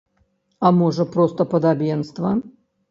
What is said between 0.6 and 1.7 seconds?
А можа, проста